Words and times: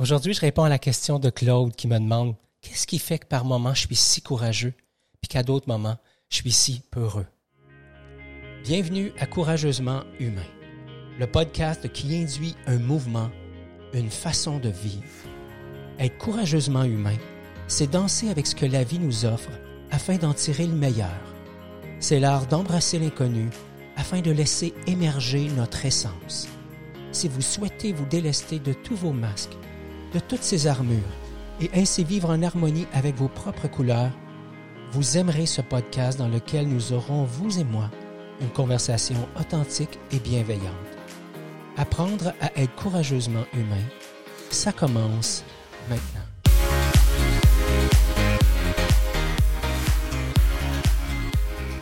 Aujourd'hui, 0.00 0.32
je 0.32 0.40
réponds 0.40 0.64
à 0.64 0.70
la 0.70 0.78
question 0.78 1.18
de 1.18 1.28
Claude 1.28 1.76
qui 1.76 1.86
me 1.86 1.98
demande 1.98 2.34
qu'est-ce 2.62 2.86
qui 2.86 2.98
fait 2.98 3.18
que 3.18 3.26
par 3.26 3.44
moments 3.44 3.74
je 3.74 3.86
suis 3.86 3.96
si 3.96 4.22
courageux, 4.22 4.72
puis 5.20 5.28
qu'à 5.28 5.42
d'autres 5.42 5.68
moments 5.68 5.98
je 6.30 6.36
suis 6.36 6.52
si 6.52 6.80
peureux? 6.90 7.26
Bienvenue 8.64 9.12
à 9.18 9.26
Courageusement 9.26 10.04
Humain, 10.18 10.46
le 11.18 11.26
podcast 11.26 11.92
qui 11.92 12.16
induit 12.16 12.54
un 12.66 12.78
mouvement, 12.78 13.30
une 13.92 14.08
façon 14.08 14.58
de 14.58 14.70
vivre. 14.70 15.04
Être 15.98 16.16
courageusement 16.16 16.84
humain, 16.84 17.18
c'est 17.68 17.90
danser 17.90 18.30
avec 18.30 18.46
ce 18.46 18.54
que 18.54 18.64
la 18.64 18.84
vie 18.84 19.00
nous 19.00 19.26
offre 19.26 19.50
afin 19.90 20.16
d'en 20.16 20.32
tirer 20.32 20.66
le 20.66 20.72
meilleur. 20.72 21.20
C'est 21.98 22.20
l'art 22.20 22.46
d'embrasser 22.46 22.98
l'inconnu 22.98 23.50
afin 23.98 24.22
de 24.22 24.30
laisser 24.30 24.72
émerger 24.86 25.50
notre 25.50 25.84
essence. 25.84 26.48
Si 27.12 27.28
vous 27.28 27.42
souhaitez 27.42 27.92
vous 27.92 28.06
délester 28.06 28.60
de 28.60 28.72
tous 28.72 28.96
vos 28.96 29.12
masques, 29.12 29.58
de 30.12 30.18
toutes 30.18 30.42
ces 30.42 30.66
armures 30.66 30.98
et 31.60 31.70
ainsi 31.74 32.04
vivre 32.04 32.30
en 32.30 32.42
harmonie 32.42 32.86
avec 32.92 33.14
vos 33.16 33.28
propres 33.28 33.68
couleurs, 33.68 34.10
vous 34.92 35.16
aimerez 35.18 35.46
ce 35.46 35.60
podcast 35.60 36.18
dans 36.18 36.28
lequel 36.28 36.66
nous 36.66 36.92
aurons, 36.92 37.24
vous 37.24 37.60
et 37.60 37.64
moi, 37.64 37.90
une 38.40 38.48
conversation 38.48 39.28
authentique 39.38 39.98
et 40.10 40.18
bienveillante. 40.18 40.64
Apprendre 41.76 42.32
à 42.40 42.50
être 42.60 42.74
courageusement 42.74 43.44
humain, 43.52 43.84
ça 44.50 44.72
commence 44.72 45.44
maintenant. 45.88 46.20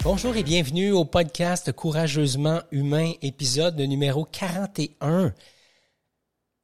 Bonjour 0.05 0.36
et 0.36 0.42
bienvenue 0.42 0.91
au 0.91 1.05
podcast 1.05 1.72
Courageusement 1.72 2.60
Humain, 2.72 3.12
épisode 3.22 3.78
numéro 3.78 4.24
41 4.24 5.33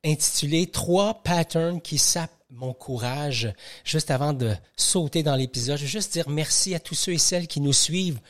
intitulé 0.05 0.67
Trois 0.67 1.23
patterns 1.23 1.81
qui 1.81 1.99
sapent 1.99 2.31
mon 2.51 2.73
courage. 2.73 3.53
Juste 3.85 4.11
avant 4.11 4.33
de 4.33 4.55
sauter 4.77 5.23
dans 5.23 5.37
l'épisode, 5.37 5.79
je 5.79 5.83
veux 5.83 5.89
juste 5.89 6.13
dire 6.13 6.29
merci 6.29 6.75
à 6.75 6.81
tous 6.81 6.95
ceux 6.95 7.13
et 7.13 7.19
celles 7.19 7.47
qui 7.47 7.61
nous 7.61 7.73
suivent 7.73 8.21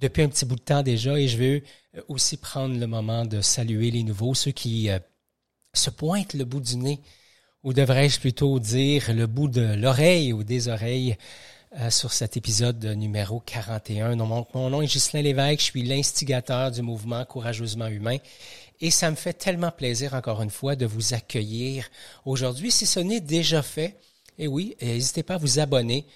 depuis 0.00 0.22
un 0.22 0.28
petit 0.28 0.44
bout 0.44 0.56
de 0.56 0.60
temps 0.60 0.82
déjà 0.82 1.18
et 1.18 1.28
je 1.28 1.36
veux 1.36 1.62
euh, 1.96 2.02
aussi 2.08 2.36
prendre 2.36 2.78
le 2.78 2.86
moment 2.86 3.24
de 3.24 3.40
saluer 3.40 3.90
les 3.90 4.02
nouveaux, 4.02 4.34
ceux 4.34 4.50
qui 4.50 4.90
euh, 4.90 4.98
se 5.72 5.90
pointent 5.90 6.34
le 6.34 6.44
bout 6.44 6.60
du 6.60 6.76
nez, 6.76 7.00
ou 7.62 7.72
devrais-je 7.72 8.20
plutôt 8.20 8.58
dire 8.58 9.12
le 9.14 9.26
bout 9.26 9.48
de 9.48 9.74
l'oreille 9.74 10.32
ou 10.32 10.44
des 10.44 10.68
oreilles 10.68 11.16
euh, 11.78 11.90
sur 11.90 12.12
cet 12.12 12.36
épisode 12.36 12.84
numéro 12.84 13.40
41. 13.40 14.16
mon 14.16 14.70
nom 14.70 14.82
est 14.82 14.86
Ghislain 14.86 15.22
Lévesque, 15.22 15.60
je 15.60 15.64
suis 15.64 15.82
l'instigateur 15.82 16.70
du 16.70 16.82
mouvement 16.82 17.24
Courageusement 17.24 17.88
Humain 17.88 18.18
et 18.80 18.90
ça 18.90 19.10
me 19.10 19.16
fait 19.16 19.32
tellement 19.32 19.70
plaisir, 19.70 20.14
encore 20.14 20.42
une 20.42 20.50
fois, 20.50 20.76
de 20.76 20.86
vous 20.86 21.14
accueillir 21.14 21.88
aujourd'hui. 22.24 22.70
Si 22.70 22.86
ce 22.86 23.00
n'est 23.00 23.20
déjà 23.20 23.62
fait, 23.62 23.98
eh 24.38 24.46
oui, 24.46 24.76
n'hésitez 24.82 25.22
pas 25.22 25.34
à 25.34 25.38
vous 25.38 25.58
abonner 25.58 26.06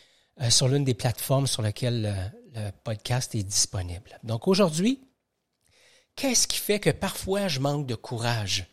euh, 0.41 0.51
sur 0.51 0.69
l'une 0.69 0.84
des 0.84 0.95
plateformes 0.95 1.47
sur 1.47 1.62
lesquelles 1.62 2.03
le, 2.55 2.61
le 2.61 2.70
podcast 2.84 3.34
est 3.34 3.42
disponible. 3.42 4.19
Donc 4.25 4.48
aujourd'hui, 4.48 5.01
qu'est-ce 6.17 6.48
qui 6.48 6.59
fait 6.59 6.81
que 6.81 6.91
parfois 6.91 7.48
je 7.48 7.61
manque 7.61 7.86
de 7.86 7.95
courage? 7.95 8.67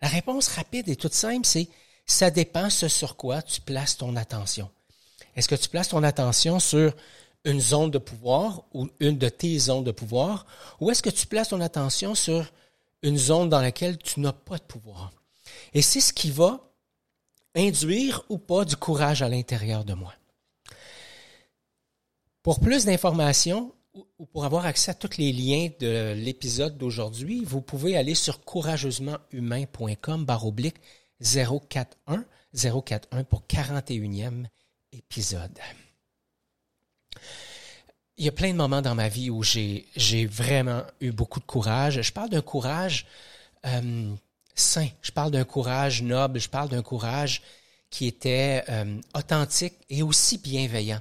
La 0.00 0.08
réponse 0.08 0.48
rapide 0.48 0.88
et 0.88 0.96
toute 0.96 1.14
simple, 1.14 1.46
c'est 1.46 1.68
ça 2.06 2.30
dépend 2.30 2.70
ce 2.70 2.88
sur 2.88 3.16
quoi 3.16 3.42
tu 3.42 3.60
places 3.60 3.96
ton 3.96 4.16
attention. 4.16 4.70
Est-ce 5.36 5.48
que 5.48 5.54
tu 5.54 5.68
places 5.68 5.88
ton 5.88 6.02
attention 6.02 6.60
sur 6.60 6.94
une 7.44 7.60
zone 7.60 7.90
de 7.90 7.98
pouvoir 7.98 8.62
ou 8.72 8.88
une 9.00 9.18
de 9.18 9.28
tes 9.28 9.58
zones 9.58 9.84
de 9.84 9.92
pouvoir, 9.92 10.46
ou 10.80 10.90
est-ce 10.90 11.02
que 11.02 11.10
tu 11.10 11.26
places 11.26 11.48
ton 11.48 11.60
attention 11.60 12.14
sur 12.14 12.50
une 13.04 13.18
zone 13.18 13.48
dans 13.48 13.60
laquelle 13.60 13.98
tu 13.98 14.18
n'as 14.20 14.32
pas 14.32 14.56
de 14.56 14.62
pouvoir. 14.62 15.12
Et 15.74 15.82
c'est 15.82 16.00
ce 16.00 16.12
qui 16.12 16.30
va 16.30 16.72
induire 17.54 18.24
ou 18.28 18.38
pas 18.38 18.64
du 18.64 18.76
courage 18.76 19.22
à 19.22 19.28
l'intérieur 19.28 19.84
de 19.84 19.94
moi. 19.94 20.12
Pour 22.42 22.60
plus 22.60 22.86
d'informations 22.86 23.72
ou 24.18 24.26
pour 24.26 24.44
avoir 24.44 24.66
accès 24.66 24.90
à 24.90 24.94
tous 24.94 25.18
les 25.18 25.32
liens 25.32 25.68
de 25.78 26.14
l'épisode 26.14 26.76
d'aujourd'hui, 26.76 27.44
vous 27.44 27.60
pouvez 27.60 27.96
aller 27.96 28.14
sur 28.14 28.44
courageusementhumain.com 28.44 30.24
barre 30.24 30.46
oblique 30.46 30.76
041 31.20 32.24
041 32.54 33.24
pour 33.24 33.42
41e 33.48 34.46
épisode 34.92 35.58
il 38.16 38.24
y 38.24 38.28
a 38.28 38.32
plein 38.32 38.52
de 38.52 38.56
moments 38.56 38.82
dans 38.82 38.94
ma 38.94 39.08
vie 39.08 39.30
où 39.30 39.42
j'ai, 39.42 39.86
vraiment 40.26 40.82
eu 41.00 41.10
beaucoup 41.10 41.40
de 41.40 41.44
courage. 41.44 42.00
Je 42.00 42.12
parle 42.12 42.30
d'un 42.30 42.42
courage 42.42 43.06
euh, 43.66 44.14
sain, 44.54 44.88
je 45.02 45.10
parle 45.10 45.32
d'un 45.32 45.44
courage 45.44 46.02
noble, 46.02 46.38
je 46.38 46.48
parle 46.48 46.68
d'un 46.68 46.82
courage 46.82 47.42
qui 47.90 48.06
était 48.06 48.64
euh, 48.68 49.00
authentique 49.14 49.74
et 49.90 50.02
aussi 50.02 50.38
bienveillant. 50.38 51.00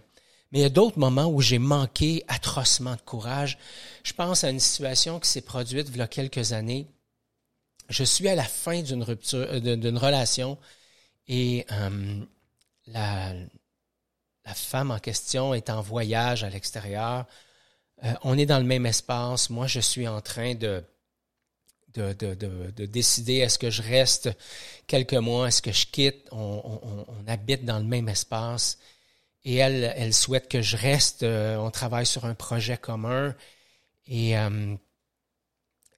Mais 0.51 0.59
il 0.59 0.61
y 0.61 0.65
a 0.65 0.69
d'autres 0.69 0.99
moments 0.99 1.27
où 1.27 1.41
j'ai 1.41 1.59
manqué 1.59 2.23
atrocement 2.27 2.95
de 2.95 3.01
courage. 3.01 3.57
Je 4.03 4.13
pense 4.13 4.43
à 4.43 4.49
une 4.49 4.59
situation 4.59 5.19
qui 5.19 5.27
s'est 5.29 5.41
produite 5.41 5.87
il 5.89 5.97
y 5.97 6.01
a 6.01 6.07
quelques 6.07 6.53
années. 6.53 6.87
Je 7.89 8.03
suis 8.03 8.27
à 8.27 8.35
la 8.35 8.43
fin 8.43 8.81
d'une 8.81 9.03
rupture, 9.03 9.39
euh, 9.39 9.59
d'une 9.59 9.97
relation 9.97 10.57
et 11.27 11.65
la, 12.87 13.33
la 14.45 14.53
femme 14.53 14.91
en 14.91 14.99
question 14.99 15.53
est 15.53 15.69
en 15.69 15.81
voyage 15.81 16.43
à 16.43 16.49
l'extérieur. 16.49 17.25
Euh, 18.03 18.13
on 18.23 18.37
est 18.37 18.45
dans 18.45 18.59
le 18.59 18.65
même 18.65 18.85
espace. 18.85 19.49
Moi, 19.49 19.67
je 19.67 19.79
suis 19.79 20.07
en 20.07 20.21
train 20.21 20.55
de, 20.55 20.83
de, 21.93 22.13
de, 22.13 22.35
de, 22.35 22.85
décider 22.85 23.35
est-ce 23.35 23.57
que 23.57 23.69
je 23.69 23.81
reste 23.81 24.29
quelques 24.87 25.13
mois, 25.13 25.47
est-ce 25.47 25.61
que 25.61 25.71
je 25.71 25.87
quitte? 25.87 26.27
On, 26.31 27.05
on, 27.07 27.27
habite 27.27 27.63
dans 27.63 27.77
le 27.77 27.85
même 27.85 28.09
espace. 28.09 28.77
Et 29.45 29.55
elle, 29.55 29.93
elle 29.95 30.13
souhaite 30.13 30.49
que 30.49 30.61
je 30.61 30.75
reste. 30.75 31.23
Euh, 31.23 31.57
on 31.57 31.71
travaille 31.71 32.05
sur 32.05 32.25
un 32.25 32.33
projet 32.33 32.77
commun. 32.77 33.35
Et 34.07 34.37
euh, 34.37 34.75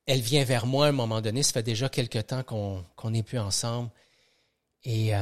elle 0.06 0.22
vient 0.22 0.44
vers 0.44 0.68
moi 0.68 0.86
à 0.86 0.90
un 0.90 0.94
moment 0.94 1.22
donné. 1.22 1.42
Ça 1.42 1.54
fait 1.54 1.64
déjà 1.64 1.90
quelques 1.90 2.28
temps 2.28 2.44
qu'on 2.44 3.10
n'est 3.10 3.24
plus 3.24 3.40
ensemble. 3.40 3.90
Et 4.84 5.14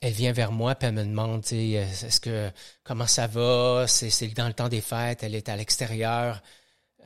elle 0.00 0.12
vient 0.12 0.32
vers 0.32 0.52
moi 0.52 0.74
puis 0.74 0.88
elle 0.88 0.94
me 0.94 1.04
demande, 1.04 1.44
est-ce 1.52 2.20
que 2.20 2.50
comment 2.84 3.06
ça 3.06 3.26
va? 3.26 3.86
C'est 3.86 4.28
dans 4.28 4.48
le 4.48 4.54
temps 4.54 4.68
des 4.68 4.80
fêtes. 4.80 5.22
Elle 5.22 5.34
est 5.34 5.48
à 5.48 5.56
l'extérieur, 5.56 6.42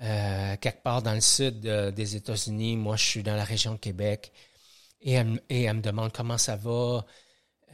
euh, 0.03 0.57
quelque 0.57 0.83
part 0.83 1.03
dans 1.03 1.15
le 1.15 1.21
sud 1.21 1.61
des 1.61 2.17
États-Unis. 2.17 2.77
Moi, 2.77 2.97
je 2.97 3.05
suis 3.05 3.23
dans 3.23 3.37
la 3.37 3.45
région 3.45 3.73
de 3.73 3.79
Québec. 3.79 4.33
Et 5.01 5.13
elle, 5.13 5.27
me 5.75 5.83
demande 5.83 6.13
comment 6.13 6.39
ça 6.39 6.57
va? 6.57 7.05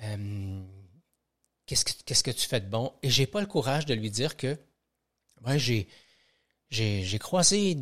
Euh, 0.02 0.62
qu'est-ce 1.66 2.22
que 2.24 2.30
tu 2.30 2.48
fais 2.48 2.60
de 2.60 2.68
bon? 2.68 2.92
Et 3.02 3.10
j'ai 3.10 3.26
pas 3.26 3.40
le 3.40 3.46
courage 3.46 3.86
de 3.86 3.94
lui 3.94 4.10
dire 4.10 4.36
que, 4.36 4.58
ouais, 5.46 5.58
j'ai 5.58 5.88
j'ai 6.70 7.18
croisé 7.18 7.76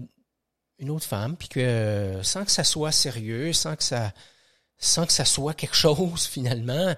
une 0.78 0.90
autre 0.90 1.04
femme 1.04 1.36
puis 1.36 1.48
que 1.48 2.20
sans 2.22 2.44
que 2.44 2.50
ça 2.50 2.64
soit 2.64 2.92
sérieux, 2.92 3.52
sans 3.52 3.76
que 3.76 3.84
ça 3.84 4.12
sans 4.78 5.06
que 5.06 5.12
ça 5.12 5.24
soit 5.24 5.54
quelque 5.54 5.76
chose 5.76 6.26
finalement. 6.26 6.94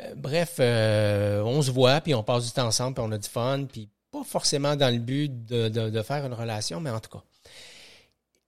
Euh, 0.00 0.14
bref, 0.16 0.56
euh, 0.58 1.42
on 1.42 1.62
se 1.62 1.70
voit, 1.70 2.00
puis 2.00 2.14
on 2.14 2.22
passe 2.22 2.46
du 2.46 2.52
temps 2.52 2.66
ensemble, 2.66 2.94
puis 2.94 3.04
on 3.06 3.12
a 3.12 3.18
du 3.18 3.28
fun, 3.28 3.64
puis 3.70 3.88
pas 4.10 4.24
forcément 4.24 4.76
dans 4.76 4.92
le 4.92 5.00
but 5.00 5.44
de, 5.46 5.68
de, 5.68 6.02
faire 6.02 6.24
une 6.26 6.34
relation, 6.34 6.80
mais 6.80 6.90
en 6.90 7.00
tout 7.00 7.10
cas. 7.10 7.22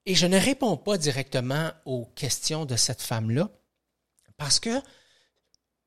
Et 0.06 0.14
je 0.14 0.26
ne 0.26 0.38
réponds 0.38 0.76
pas 0.76 0.98
directement 0.98 1.70
aux 1.86 2.04
questions 2.14 2.66
de 2.66 2.76
cette 2.76 3.00
femme-là, 3.00 3.48
parce 4.36 4.60
que 4.60 4.82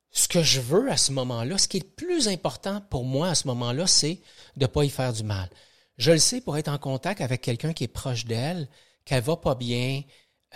ce 0.09 0.27
que 0.27 0.41
je 0.41 0.59
veux 0.59 0.89
à 0.89 0.97
ce 0.97 1.11
moment-là, 1.11 1.57
ce 1.59 1.67
qui 1.67 1.77
est 1.77 1.81
le 1.81 1.89
plus 1.89 2.27
important 2.27 2.81
pour 2.89 3.03
moi 3.03 3.29
à 3.29 3.35
ce 3.35 3.47
moment-là, 3.47 3.85
c'est 3.85 4.19
de 4.55 4.65
ne 4.65 4.67
pas 4.67 4.83
y 4.83 4.89
faire 4.89 5.13
du 5.13 5.23
mal. 5.23 5.49
Je 5.97 6.11
le 6.11 6.17
sais 6.17 6.41
pour 6.41 6.57
être 6.57 6.69
en 6.69 6.77
contact 6.79 7.21
avec 7.21 7.41
quelqu'un 7.41 7.73
qui 7.73 7.83
est 7.83 7.87
proche 7.87 8.25
d'elle, 8.25 8.67
qu'elle 9.05 9.23
va 9.23 9.37
pas 9.37 9.55
bien, 9.55 10.01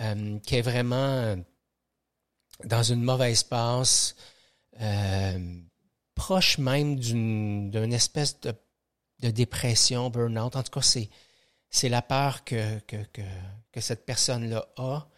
euh, 0.00 0.38
qu'elle 0.40 0.60
est 0.60 0.62
vraiment 0.62 1.36
dans 2.64 2.82
une 2.82 3.02
mauvaise 3.02 3.42
passe, 3.42 4.16
euh, 4.80 5.60
proche 6.14 6.58
même 6.58 6.96
d'une 6.98 7.92
espèce 7.92 8.40
de, 8.40 8.54
de 9.20 9.30
dépression, 9.30 10.10
burn-out. 10.10 10.56
En 10.56 10.62
tout 10.62 10.70
cas, 10.70 10.82
c'est 10.82 11.10
c'est 11.70 11.88
la 11.88 12.02
peur 12.02 12.44
que, 12.44 12.78
que, 12.80 13.02
que, 13.12 13.22
que 13.72 13.80
cette 13.80 14.04
personne-là 14.04 14.68
a. 14.76 15.08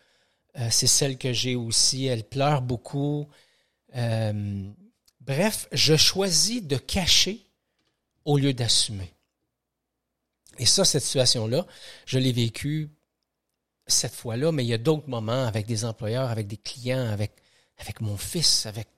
Euh, 0.56 0.68
c'est 0.70 0.86
celle 0.86 1.18
que 1.18 1.32
j'ai 1.32 1.56
aussi. 1.56 2.06
Elle 2.06 2.22
pleure 2.22 2.62
beaucoup. 2.62 3.28
Euh, 3.96 4.70
bref, 5.20 5.68
je 5.72 5.96
choisis 5.96 6.62
de 6.62 6.76
cacher 6.76 7.44
au 8.24 8.38
lieu 8.38 8.54
d'assumer. 8.54 9.12
Et 10.58 10.66
ça, 10.66 10.84
cette 10.84 11.02
situation-là, 11.02 11.66
je 12.06 12.20
l'ai 12.20 12.32
vécue 12.32 12.88
cette 13.86 14.14
fois-là, 14.14 14.52
mais 14.52 14.64
il 14.64 14.68
y 14.68 14.74
a 14.74 14.78
d'autres 14.78 15.08
moments 15.08 15.46
avec 15.46 15.66
des 15.66 15.84
employeurs, 15.84 16.30
avec 16.30 16.46
des 16.46 16.56
clients, 16.56 17.06
avec, 17.10 17.32
mon 18.00 18.16
fils, 18.16 18.66
avec 18.66 18.88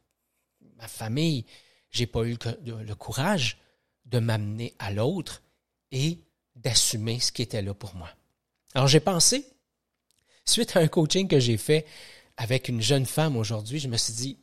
ma 0.77 0.89
famille. 0.89 1.45
J'ai 1.91 2.07
pas 2.07 2.25
eu 2.25 2.37
le, 2.65 2.95
courage 2.95 3.59
de 4.05 4.19
m'amener 4.19 4.75
à 4.79 4.93
l'autre 4.93 5.43
et 5.91 6.21
d'assumer 6.55 7.21
ce 7.21 7.33
qui 7.33 7.43
était 7.43 7.63
là 7.63 7.75
pour 7.75 7.95
moi. 7.95 8.09
Alors 8.75 8.89
j'ai 8.89 9.01
pensé, 9.01 9.47
suite 10.45 10.77
à 10.77 10.81
un 10.81 10.89
coaching 10.89 11.27
que 11.29 11.41
j'ai 11.41 11.57
fait 11.57 11.87
avec 12.37 12.69
une 12.69 12.83
jeune 12.83 13.07
femme 13.07 13.37
aujourd'hui, 13.37 13.79
je 13.79 13.89
me 13.89 13.97
suis 13.97 14.13
dit, 14.13 14.39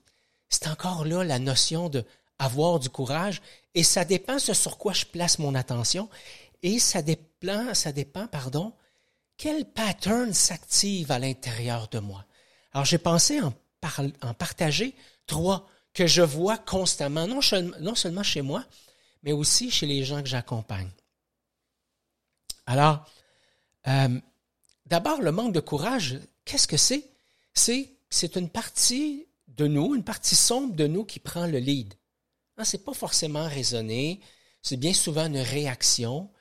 c'est 0.49 0.67
encore 0.67 1.05
là 1.05 1.23
la 1.23 1.39
notion 1.39 1.89
de 1.89 2.03
avoir 2.39 2.79
du 2.79 2.89
courage 2.89 3.41
et 3.75 3.83
ça 3.83 4.05
dépend 4.05 4.39
ce 4.39 4.53
sur 4.53 4.77
quoi 4.77 4.93
je 4.93 5.05
place 5.05 5.39
mon 5.39 5.55
attention 5.55 6.09
et 6.61 6.79
ça 6.79 7.01
dépend, 7.01 7.73
ça 7.73 7.91
dépend, 7.91 8.27
pardon, 8.27 8.73
quel 9.43 9.65
pattern 9.65 10.33
s'active 10.33 11.11
à 11.11 11.19
l'intérieur 11.19 11.89
de 11.89 11.99
moi? 11.99 12.23
Alors 12.71 12.85
j'ai 12.85 12.97
pensé 12.97 13.41
en, 13.41 13.53
partager 14.33 14.95
trois 15.27 15.67
que 15.93 16.07
je 16.07 16.21
vois 16.21 16.57
constamment, 16.57 17.27
non, 17.27 17.41
seulement 17.41 18.23
chez 18.23 18.41
moi, 18.41 18.63
mais 19.21 19.33
aussi 19.33 19.69
chez 19.69 19.85
les 19.85 20.05
gens 20.05 20.23
que 20.23 20.29
j'accompagne. 20.29 20.89
Alors, 22.67 23.05
euh, 23.87 24.17
d'abord, 24.85 25.21
le 25.21 25.33
manque 25.33 25.51
de 25.51 25.59
courage, 25.59 26.19
qu'est-ce 26.45 26.65
que 26.65 26.77
c'est? 26.77 27.03
C'est, 27.53 28.37
une 28.37 28.49
partie 28.49 29.27
de 29.49 29.67
nous, 29.67 29.93
une 29.93 30.05
partie 30.05 30.37
sombre 30.37 30.73
de 30.73 30.87
nous 30.87 31.03
qui 31.03 31.19
prend 31.19 31.47
le 31.47 31.57
lead. 31.57 31.93
Ce 32.59 32.63
c'est 32.63 32.85
pas 32.85 32.93
forcément 32.93 33.49
raisonné, 33.49 34.21
c'est 34.61 34.77
bien 34.77 34.93
souvent 34.93 35.25
une 35.25 35.35
réaction. 35.35 36.31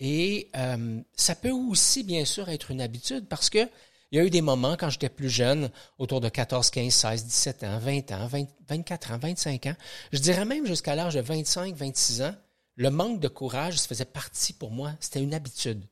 Et 0.00 0.50
euh, 0.56 1.00
ça 1.14 1.34
peut 1.34 1.50
aussi, 1.50 2.02
bien 2.02 2.24
sûr, 2.24 2.48
être 2.48 2.70
une 2.70 2.80
habitude 2.80 3.26
parce 3.28 3.50
que 3.50 3.68
il 4.10 4.18
y 4.18 4.20
a 4.20 4.24
eu 4.24 4.30
des 4.30 4.42
moments 4.42 4.76
quand 4.76 4.90
j'étais 4.90 5.08
plus 5.08 5.28
jeune, 5.28 5.70
autour 5.98 6.20
de 6.20 6.28
14, 6.28 6.70
15, 6.70 6.94
16, 6.94 7.24
17 7.24 7.64
ans, 7.64 7.78
20 7.78 8.12
ans, 8.12 8.28
24 8.68 9.10
ans, 9.10 9.18
25 9.18 9.66
ans, 9.66 9.74
je 10.12 10.18
dirais 10.20 10.44
même 10.44 10.66
jusqu'à 10.66 10.94
l'âge 10.94 11.14
de 11.14 11.20
25, 11.20 11.74
26 11.74 12.22
ans, 12.22 12.34
le 12.76 12.90
manque 12.90 13.18
de 13.18 13.26
courage, 13.26 13.76
ça 13.76 13.88
faisait 13.88 14.04
partie 14.04 14.52
pour 14.52 14.70
moi, 14.70 14.92
c'était 15.00 15.20
une 15.20 15.34
habitude. 15.34 15.84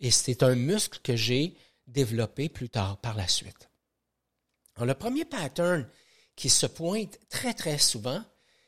Et 0.00 0.10
c'est 0.10 0.42
un 0.42 0.56
muscle 0.56 0.98
que 1.04 1.14
j'ai 1.14 1.56
développé 1.86 2.48
plus 2.48 2.68
tard 2.68 2.96
par 2.98 3.14
la 3.16 3.28
suite. 3.28 3.70
Alors, 4.74 4.86
le 4.86 4.94
premier 4.94 5.24
pattern 5.24 5.86
qui 6.34 6.48
se 6.48 6.66
pointe 6.66 7.18
très, 7.28 7.54
très 7.54 7.78
souvent, 7.78 8.24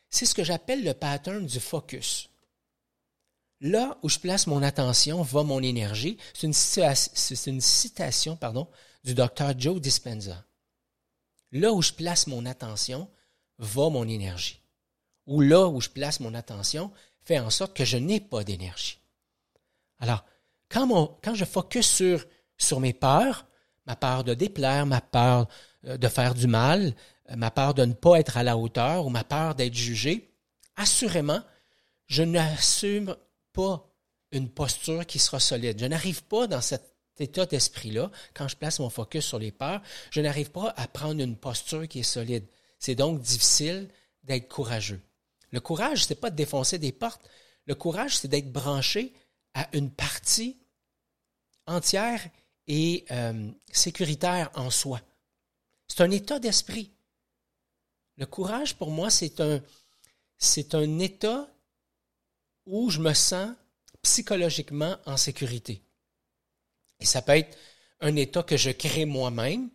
c'est 0.09 0.27
ce 0.27 0.35
que 0.35 0.45
j'appelle 0.45 0.85
le 0.85 0.95
pattern 0.95 1.45
du 1.45 1.59
focus. 1.59 2.31
Là 3.61 3.97
où 4.03 4.09
je 4.09 4.19
place 4.19 4.47
mon 4.47 4.63
attention 4.63 5.23
va 5.23 5.43
mon 5.43 5.63
énergie. 5.63 6.19
C'est 6.35 6.47
une, 6.47 7.61
citation 7.61 8.39
du 9.05 9.15
docteur 9.15 9.59
Joe 9.59 9.81
Dispenza. 9.81 10.45
Là 11.53 11.73
où 11.73 11.81
je 11.81 11.93
place 11.93 12.27
mon 12.27 12.47
attention 12.47 13.09
va 13.59 13.89
mon 13.89 14.09
énergie. 14.09 14.61
Ou 15.27 15.41
là 15.41 15.67
où 15.69 15.81
je 15.81 15.89
place 15.89 16.21
mon 16.21 16.35
attention 16.35 16.91
fait 17.25 17.39
en 17.39 17.51
sorte 17.51 17.75
que 17.75 17.85
je 17.85 17.97
n'ai 17.97 18.21
pas 18.21 18.45
d'énergie. 18.45 18.99
Alors, 19.99 20.25
quand, 20.69 21.19
quand 21.23 21.35
je 21.35 21.45
focus 21.45 21.87
sur, 21.87 22.27
sur 22.59 22.81
mes 22.81 22.93
peurs, 22.93 23.47
ma 23.87 23.97
peur 23.97 24.25
de 24.25 24.35
déplaire, 24.35 24.87
ma 24.87 25.01
peur 25.01 25.49
euh, 25.87 25.97
de 25.97 26.09
faire 26.09 26.35
du 26.35 26.47
mal, 26.47 26.95
euh, 27.31 27.37
ma 27.37 27.51
peur 27.51 27.75
de 27.75 27.85
ne 27.85 27.93
pas 27.93 28.19
être 28.19 28.37
à 28.37 28.43
la 28.43 28.57
hauteur 28.57 29.07
ou 29.07 29.11
ma 29.11 29.25
peur 29.25 29.55
d'être 29.55 29.75
jugé, 29.75 30.35
assurément, 30.77 31.41
je 32.07 32.23
n'assume 32.23 33.17
pas 33.55 33.89
une 34.33 34.51
posture 34.51 35.07
qui 35.07 35.19
sera 35.19 35.41
solide. 35.41 35.81
Je 35.81 35.87
n'arrive 35.87 36.25
pas 36.25 36.47
dans 36.47 36.61
cet 36.61 36.93
état 37.19 37.47
d'esprit-là, 37.47 38.11
quand 38.35 38.49
je 38.49 38.57
place 38.57 38.81
mon 38.81 38.91
focus 38.91 39.25
sur 39.25 39.39
les 39.39 39.53
peurs, 39.53 39.81
je 40.11 40.21
n'arrive 40.21 40.51
pas 40.51 40.75
à 40.77 40.89
prendre 40.89 41.23
une 41.23 41.37
posture 41.37 41.89
qui 41.89 42.01
est 42.01 42.03
solide. 42.03 42.45
C'est 42.79 42.97
donc 42.97 43.21
difficile 43.21 43.89
d'être 44.25 44.49
courageux. 44.49 45.01
Le 45.51 45.61
courage, 45.61 46.05
c'est 46.05 46.17
pas 46.17 46.31
de 46.31 46.37
défoncer 46.37 46.79
des 46.79 46.93
portes. 46.93 47.23
Le 47.67 47.77
courage, 47.77 48.19
c'est 48.19 48.29
d'être 48.29 48.53
branché 48.53 49.15
à 49.55 49.69
une 49.73 49.91
partie 49.91 50.59
entière 51.67 52.21
et 52.67 53.05
euh, 53.13 53.51
sécuritaire 53.73 54.51
en 54.55 54.71
soi. 54.71 55.01
C'est 55.87 56.03
un 56.03 56.11
état 56.11 56.41
d'esprit. 56.41 56.91
Le 58.17 58.27
courage, 58.27 58.75
pour 58.77 58.91
moi, 58.91 59.11
c'est 59.11 59.41
un, 59.41 59.63
c'est 60.39 60.75
un 60.75 60.99
état 60.99 61.49
où 62.67 62.91
je 62.91 63.01
me 63.01 63.13
sens 63.13 63.51
psychologiquement 64.03 64.97
en 65.07 65.17
sécurité. 65.17 65.83
Et 67.01 67.05
ça 67.05 67.23
peut 67.23 67.37
être 67.37 67.57
un 68.01 68.17
état 68.17 68.43
que 68.43 68.57
je 68.57 68.71
crée 68.71 69.05
moi-même, 69.05 69.71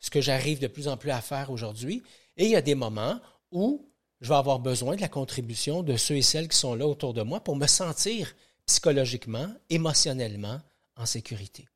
ce 0.00 0.10
que 0.10 0.20
j'arrive 0.20 0.58
de 0.58 0.66
plus 0.66 0.88
en 0.88 0.96
plus 0.96 1.10
à 1.10 1.20
faire 1.20 1.50
aujourd'hui. 1.50 2.02
Et 2.36 2.44
il 2.44 2.50
y 2.50 2.56
a 2.56 2.62
des 2.62 2.74
moments 2.74 3.20
où 3.50 3.88
je 4.20 4.28
vais 4.28 4.34
avoir 4.34 4.58
besoin 4.58 4.96
de 4.96 5.00
la 5.00 5.08
contribution 5.08 5.82
de 5.82 5.96
ceux 5.96 6.16
et 6.16 6.22
celles 6.22 6.48
qui 6.48 6.56
sont 6.56 6.74
là 6.74 6.86
autour 6.86 7.14
de 7.14 7.22
moi 7.22 7.40
pour 7.40 7.56
me 7.56 7.66
sentir 7.66 8.34
psychologiquement, 8.66 9.48
émotionnellement 9.70 10.60
en 10.96 11.06
sécurité. 11.06 11.68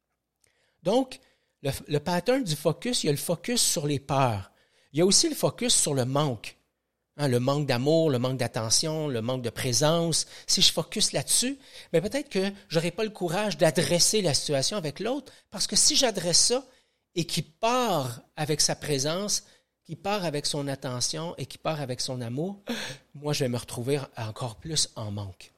Donc, 0.82 1.20
le, 1.62 1.98
pattern 1.98 2.42
du 2.42 2.56
focus, 2.56 3.04
il 3.04 3.06
y 3.06 3.10
a 3.10 3.12
le 3.12 3.18
focus 3.18 3.60
sur 3.60 3.86
les 3.86 4.00
peurs. 4.00 4.50
Il 4.92 4.98
y 4.98 5.02
a 5.02 5.06
aussi 5.06 5.28
le 5.28 5.34
focus 5.34 5.74
sur 5.74 5.94
le 5.94 6.04
manque. 6.04 6.56
Hein, 7.20 7.28
le 7.28 7.38
manque 7.38 7.66
d'amour, 7.66 8.08
le 8.08 8.18
manque 8.18 8.38
d'attention, 8.38 9.06
le 9.06 9.20
manque 9.20 9.42
de 9.42 9.50
présence. 9.50 10.26
Si 10.46 10.62
je 10.62 10.72
focus 10.72 11.12
là-dessus, 11.12 11.58
mais 11.92 12.00
peut-être 12.00 12.30
que 12.30 12.50
j'aurai 12.70 12.90
pas 12.90 13.04
le 13.04 13.10
courage 13.10 13.58
d'adresser 13.58 14.22
la 14.22 14.32
situation 14.32 14.78
avec 14.78 15.00
l'autre, 15.00 15.30
parce 15.50 15.66
que 15.66 15.76
si 15.76 15.96
j'adresse 15.96 16.38
ça 16.38 16.64
et 17.14 17.26
qu'il 17.26 17.44
part 17.44 18.22
avec 18.36 18.62
sa 18.62 18.74
présence, 18.74 19.44
qui 19.84 19.96
part 19.96 20.24
avec 20.24 20.46
son 20.46 20.66
attention 20.66 21.34
et 21.36 21.44
qui 21.44 21.58
part 21.58 21.82
avec 21.82 22.00
son 22.00 22.22
amour, 22.22 22.62
moi 23.14 23.34
je 23.34 23.44
vais 23.44 23.50
me 23.50 23.58
retrouver 23.58 24.00
encore 24.16 24.56
plus 24.56 24.88
en 24.96 25.10
manque. 25.10 25.52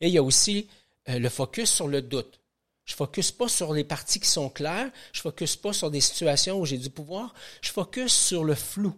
Et 0.00 0.08
il 0.08 0.14
y 0.14 0.18
a 0.18 0.22
aussi 0.22 0.66
euh, 1.10 1.18
le 1.18 1.28
focus 1.28 1.70
sur 1.70 1.88
le 1.88 2.00
doute. 2.00 2.40
Je 2.86 2.94
focus 2.94 3.32
pas 3.32 3.48
sur 3.48 3.74
les 3.74 3.84
parties 3.84 4.18
qui 4.18 4.28
sont 4.28 4.48
claires, 4.48 4.90
je 5.12 5.20
focus 5.20 5.56
pas 5.56 5.74
sur 5.74 5.90
des 5.90 6.00
situations 6.00 6.58
où 6.58 6.64
j'ai 6.64 6.78
du 6.78 6.88
pouvoir, 6.88 7.34
je 7.60 7.70
focus 7.70 8.14
sur 8.14 8.44
le 8.44 8.54
flou, 8.54 8.94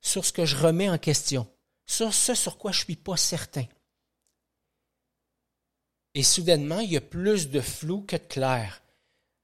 sur 0.00 0.24
ce 0.24 0.32
que 0.32 0.44
je 0.44 0.56
remets 0.56 0.88
en 0.88 0.98
question, 0.98 1.46
sur 1.86 2.12
ce 2.14 2.34
sur 2.34 2.58
quoi 2.58 2.72
je 2.72 2.84
suis 2.84 2.96
pas 2.96 3.16
certain. 3.16 3.64
Et 6.14 6.22
soudainement, 6.22 6.80
il 6.80 6.92
y 6.92 6.96
a 6.96 7.00
plus 7.00 7.48
de 7.48 7.60
flou 7.60 8.02
que 8.02 8.16
de 8.16 8.22
clair. 8.22 8.82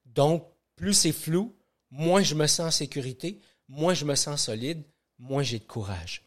Donc, 0.05 0.45
plus 0.77 0.95
c'est 0.95 1.13
flou, 1.13 1.55
moins 1.91 2.23
je 2.23 2.35
me 2.35 2.47
sens 2.47 2.67
en 2.67 2.71
sécurité, 2.71 3.41
moins 3.69 3.95
je 3.95 4.05
me 4.05 4.15
sens 4.15 4.45
solide, 4.45 4.83
moins 5.19 5.43
j'ai 5.43 5.59
de 5.59 5.65
courage. 5.65 6.25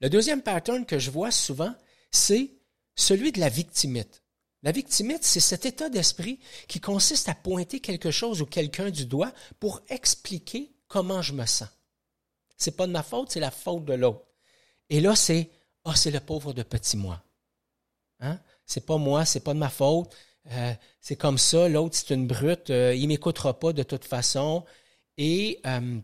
Le 0.00 0.10
deuxième 0.10 0.42
pattern 0.42 0.84
que 0.84 0.98
je 0.98 1.10
vois 1.10 1.30
souvent, 1.30 1.74
c'est 2.10 2.52
celui 2.94 3.32
de 3.32 3.40
la 3.40 3.48
victimite. 3.48 4.22
La 4.62 4.72
victimite, 4.72 5.24
c'est 5.24 5.40
cet 5.40 5.64
état 5.64 5.88
d'esprit 5.88 6.38
qui 6.68 6.80
consiste 6.80 7.28
à 7.28 7.34
pointer 7.34 7.80
quelque 7.80 8.10
chose 8.10 8.42
ou 8.42 8.46
quelqu'un 8.46 8.90
du 8.90 9.06
doigt 9.06 9.32
pour 9.60 9.80
expliquer 9.88 10.72
comment 10.88 11.22
je 11.22 11.32
me 11.32 11.46
sens. 11.46 11.68
C'est 12.56 12.76
pas 12.76 12.86
de 12.86 12.92
ma 12.92 13.02
faute, 13.02 13.30
c'est 13.30 13.40
la 13.40 13.50
faute 13.50 13.84
de 13.84 13.94
l'autre. 13.94 14.24
Et 14.88 15.00
là, 15.00 15.14
c'est 15.16 15.50
ah, 15.84 15.94
c'est 15.94 16.10
le 16.10 16.20
pauvre 16.20 16.52
de 16.52 16.62
petit 16.62 16.96
moi. 16.96 17.22
Hein? 18.20 18.38
C'est 18.64 18.84
pas 18.84 18.96
moi, 18.96 19.24
c'est 19.24 19.40
pas 19.40 19.54
de 19.54 19.58
ma 19.58 19.68
faute. 19.68 20.14
Euh, 20.50 20.72
c'est 21.00 21.16
comme 21.16 21.38
ça. 21.38 21.68
L'autre, 21.68 21.96
c'est 21.96 22.14
une 22.14 22.26
brute. 22.26 22.70
Euh, 22.70 22.94
il 22.94 23.06
m'écoutera 23.08 23.58
pas 23.58 23.72
de 23.72 23.82
toute 23.82 24.04
façon. 24.04 24.64
Et 25.16 25.60
euh, 25.66 26.00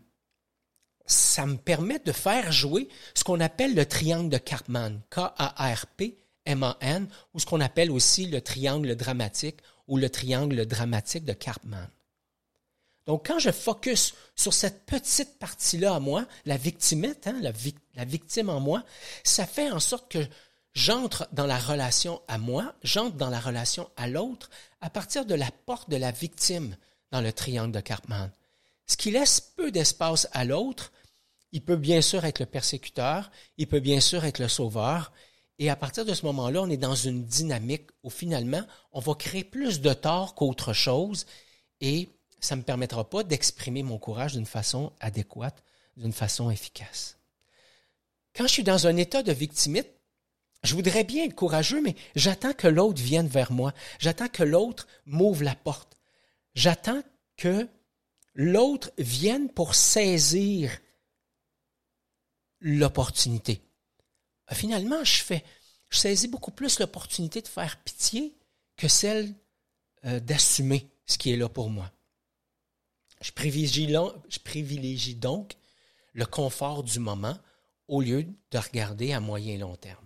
ça 1.05 1.45
me 1.45 1.57
permet 1.57 1.99
de 1.99 2.11
faire 2.11 2.51
jouer 2.51 2.87
ce 3.13 3.23
qu'on 3.23 3.39
appelle 3.41 3.75
le 3.75 3.85
triangle 3.85 4.29
de 4.29 4.37
Karpman. 4.37 5.01
K-A-R-P 5.09 6.17
M-A-N, 6.45 7.07
ou 7.33 7.39
ce 7.39 7.45
qu'on 7.45 7.61
appelle 7.61 7.91
aussi 7.91 8.25
le 8.27 8.41
triangle 8.41 8.95
dramatique 8.95 9.57
ou 9.87 9.97
le 9.97 10.09
triangle 10.09 10.65
dramatique 10.65 11.25
de 11.25 11.33
Karpman. 11.33 11.87
Donc, 13.05 13.27
quand 13.27 13.39
je 13.39 13.51
focus 13.51 14.13
sur 14.35 14.53
cette 14.53 14.85
petite 14.85 15.37
partie-là 15.37 15.95
à 15.95 15.99
moi, 15.99 16.25
la 16.45 16.57
victimette, 16.57 17.27
hein, 17.27 17.39
la, 17.41 18.05
victime 18.05 18.49
en 18.49 18.59
moi, 18.59 18.83
ça 19.23 19.45
fait 19.45 19.71
en 19.71 19.79
sorte 19.79 20.09
que 20.09 20.25
j'entre 20.73 21.27
dans 21.33 21.45
la 21.45 21.57
relation 21.57 22.21
à 22.27 22.37
moi, 22.37 22.73
j'entre 22.83 23.17
dans 23.17 23.29
la 23.29 23.39
relation 23.39 23.89
à 23.97 24.07
l'autre 24.07 24.49
à 24.81 24.89
partir 24.89 25.25
de 25.25 25.35
la 25.35 25.51
porte 25.65 25.89
de 25.89 25.97
la 25.97 26.11
victime 26.11 26.77
dans 27.11 27.21
le 27.21 27.33
triangle 27.33 27.73
de 27.73 27.81
Karpman. 27.81 28.31
Ce 28.87 28.97
qui 28.97 29.11
laisse 29.11 29.39
peu 29.39 29.71
d'espace 29.71 30.27
à 30.31 30.45
l'autre. 30.45 30.91
Il 31.51 31.63
peut 31.63 31.75
bien 31.75 32.01
sûr 32.01 32.25
être 32.25 32.39
le 32.39 32.47
persécuteur, 32.47 33.29
il 33.57 33.67
peut 33.67 33.79
bien 33.79 33.99
sûr 33.99 34.25
être 34.25 34.39
le 34.39 34.47
sauveur, 34.47 35.11
et 35.59 35.69
à 35.69 35.75
partir 35.75 36.03
de 36.03 36.13
ce 36.13 36.25
moment-là, 36.25 36.61
on 36.63 36.69
est 36.69 36.77
dans 36.77 36.95
une 36.95 37.25
dynamique 37.25 37.89
où 38.01 38.09
finalement, 38.09 38.63
on 38.91 38.99
va 38.99 39.13
créer 39.13 39.43
plus 39.43 39.81
de 39.81 39.93
tort 39.93 40.35
qu'autre 40.35 40.73
chose 40.73 41.25
et 41.79 42.09
ça 42.43 42.55
ne 42.55 42.61
me 42.61 42.65
permettra 42.65 43.09
pas 43.09 43.23
d'exprimer 43.23 43.83
mon 43.83 43.97
courage 43.97 44.33
d'une 44.33 44.45
façon 44.45 44.91
adéquate, 44.99 45.63
d'une 45.95 46.11
façon 46.11 46.49
efficace. 46.49 47.17
Quand 48.35 48.47
je 48.47 48.53
suis 48.53 48.63
dans 48.63 48.87
un 48.87 48.97
état 48.97 49.23
de 49.23 49.31
victimite, 49.31 49.87
je 50.63 50.75
voudrais 50.75 51.03
bien 51.03 51.25
être 51.25 51.35
courageux, 51.35 51.81
mais 51.81 51.95
j'attends 52.15 52.53
que 52.53 52.67
l'autre 52.67 53.01
vienne 53.01 53.27
vers 53.27 53.51
moi. 53.51 53.73
J'attends 53.99 54.27
que 54.27 54.43
l'autre 54.43 54.87
m'ouvre 55.05 55.43
la 55.43 55.55
porte. 55.55 55.97
J'attends 56.53 57.01
que 57.37 57.67
l'autre 58.33 58.91
vienne 58.97 59.49
pour 59.49 59.75
saisir 59.75 60.79
l'opportunité. 62.59 63.61
Euh, 64.51 64.55
finalement, 64.55 65.03
je 65.03 65.21
fais, 65.21 65.43
je 65.89 65.97
saisis 65.97 66.27
beaucoup 66.27 66.51
plus 66.51 66.79
l'opportunité 66.79 67.41
de 67.41 67.47
faire 67.47 67.77
pitié 67.83 68.35
que 68.75 68.87
celle 68.87 69.33
euh, 70.05 70.19
d'assumer 70.19 70.89
ce 71.05 71.17
qui 71.17 71.31
est 71.31 71.37
là 71.37 71.49
pour 71.49 71.69
moi. 71.69 71.91
Je 73.23 73.31
privilégie, 73.31 75.15
donc 75.15 75.55
le 76.13 76.25
confort 76.25 76.83
du 76.83 76.99
moment 76.99 77.37
au 77.87 78.01
lieu 78.01 78.27
de 78.51 78.57
regarder 78.57 79.13
à 79.13 79.21
moyen 79.21 79.55
et 79.55 79.57
long 79.57 79.75
terme. 79.77 80.05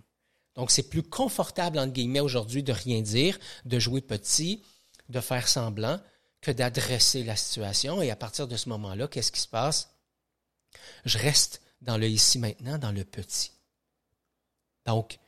Donc, 0.54 0.70
c'est 0.70 0.88
plus 0.88 1.02
confortable, 1.02 1.78
entre 1.78 1.92
guillemets, 1.92 2.20
aujourd'hui 2.20 2.62
de 2.62 2.72
rien 2.72 3.02
dire, 3.02 3.38
de 3.64 3.78
jouer 3.78 4.00
petit, 4.00 4.62
de 5.08 5.20
faire 5.20 5.48
semblant, 5.48 6.00
que 6.40 6.50
d'adresser 6.52 7.24
la 7.24 7.36
situation. 7.36 8.00
Et 8.00 8.10
à 8.10 8.16
partir 8.16 8.46
de 8.46 8.56
ce 8.56 8.68
moment-là, 8.68 9.08
qu'est-ce 9.08 9.32
qui 9.32 9.40
se 9.40 9.48
passe? 9.48 9.90
Je 11.04 11.18
reste 11.18 11.60
dans 11.80 11.96
le 11.96 12.08
ici 12.08 12.38
maintenant, 12.38 12.78
dans 12.78 12.92
le 12.92 13.04
petit. 13.04 13.52
Donc, 14.86 15.18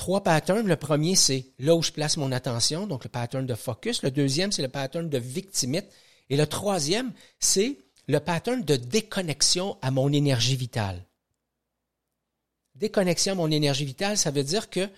trois 0.00 0.22
patterns. 0.22 0.66
Le 0.66 0.76
premier, 0.76 1.14
c'est 1.14 1.44
là 1.58 1.76
où 1.76 1.82
je 1.82 1.92
place 1.92 2.16
mon 2.16 2.32
attention, 2.32 2.86
donc 2.86 3.04
le 3.04 3.10
pattern 3.10 3.44
de 3.44 3.54
focus. 3.54 4.02
Le 4.02 4.10
deuxième, 4.10 4.50
c'est 4.50 4.62
le 4.62 4.68
pattern 4.68 5.10
de 5.10 5.18
victimite. 5.18 5.84
Et 6.30 6.38
le 6.38 6.46
troisième, 6.46 7.12
c'est 7.38 7.76
le 8.08 8.18
pattern 8.18 8.62
de 8.62 8.76
déconnexion 8.76 9.76
à 9.82 9.90
mon 9.90 10.10
énergie 10.10 10.56
vitale. 10.56 11.04
Déconnexion 12.76 13.32
à 13.32 13.36
mon 13.36 13.50
énergie 13.50 13.84
vitale, 13.84 14.16
ça 14.16 14.30
veut 14.30 14.42
dire 14.42 14.70
que 14.70 14.88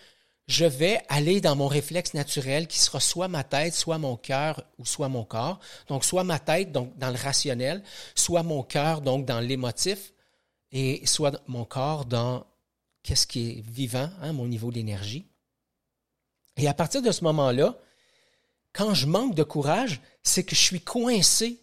je 0.46 0.66
vais 0.66 1.00
aller 1.08 1.40
dans 1.40 1.56
mon 1.56 1.66
réflexe 1.66 2.14
naturel 2.14 2.68
qui 2.68 2.78
sera 2.78 3.00
soit 3.00 3.26
ma 3.26 3.42
tête, 3.42 3.74
soit 3.74 3.98
mon 3.98 4.16
cœur 4.16 4.62
ou 4.78 4.86
soit 4.86 5.08
mon 5.08 5.24
corps. 5.24 5.58
Donc, 5.88 6.04
soit 6.04 6.22
ma 6.22 6.38
tête, 6.38 6.70
donc 6.70 6.96
dans 6.96 7.10
le 7.10 7.18
rationnel, 7.18 7.82
soit 8.14 8.44
mon 8.44 8.62
cœur, 8.62 9.00
donc 9.00 9.26
dans 9.26 9.40
l'émotif, 9.40 10.12
et 10.70 11.04
soit 11.06 11.42
mon 11.48 11.64
corps 11.64 12.04
dans 12.04 12.46
qu'est-ce 13.02 13.26
qui 13.26 13.50
est 13.50 13.60
vivant, 13.68 14.10
hein, 14.20 14.32
mon 14.32 14.46
niveau 14.46 14.70
d'énergie. 14.70 15.26
Et 16.56 16.68
à 16.68 16.74
partir 16.74 17.02
de 17.02 17.10
ce 17.10 17.24
moment-là, 17.24 17.78
quand 18.72 18.94
je 18.94 19.06
manque 19.06 19.34
de 19.34 19.42
courage, 19.42 20.00
c'est 20.22 20.44
que 20.44 20.54
je 20.54 20.60
suis 20.60 20.80
coincé 20.80 21.60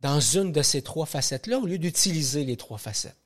dans 0.00 0.20
une 0.20 0.52
de 0.52 0.62
ces 0.62 0.82
trois 0.82 1.06
facettes-là 1.06 1.58
au 1.58 1.66
lieu 1.66 1.78
d'utiliser 1.78 2.44
les 2.44 2.56
trois 2.56 2.78
facettes. 2.78 3.16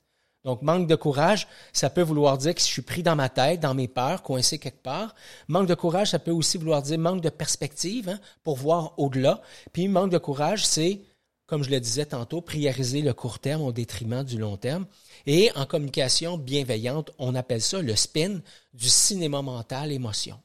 Donc, 0.45 0.61
manque 0.61 0.87
de 0.87 0.95
courage, 0.95 1.47
ça 1.73 1.89
peut 1.89 2.01
vouloir 2.01 2.37
dire 2.37 2.55
que 2.55 2.61
je 2.61 2.65
suis 2.65 2.81
pris 2.81 3.03
dans 3.03 3.17
ma 3.17 3.27
tête, 3.27 3.59
dans 3.59 3.73
mes 3.73 3.89
peurs, 3.89 4.23
coincé 4.23 4.57
quelque 4.57 4.81
part. 4.81 5.13
Manque 5.49 5.67
de 5.67 5.75
courage, 5.75 6.11
ça 6.11 6.19
peut 6.19 6.31
aussi 6.31 6.57
vouloir 6.57 6.81
dire 6.81 6.97
manque 6.97 7.21
de 7.21 7.29
perspective 7.29 8.07
hein, 8.07 8.19
pour 8.43 8.55
voir 8.55 8.93
au-delà. 8.97 9.41
Puis, 9.73 9.89
manque 9.89 10.11
de 10.11 10.17
courage, 10.17 10.65
c'est, 10.65 11.01
comme 11.49 11.63
je 11.63 11.71
le 11.71 11.79
disais 11.79 12.05
tantôt, 12.05 12.41
prioriser 12.41 13.01
le 13.01 13.11
court 13.11 13.39
terme 13.39 13.63
au 13.63 13.71
détriment 13.71 14.23
du 14.23 14.37
long 14.37 14.55
terme. 14.55 14.85
Et 15.25 15.51
en 15.55 15.65
communication 15.65 16.37
bienveillante, 16.37 17.09
on 17.17 17.33
appelle 17.33 17.63
ça 17.63 17.81
le 17.81 17.95
spin 17.95 18.41
du 18.75 18.87
cinéma 18.87 19.41
mental 19.41 19.91
émotion. 19.91 20.39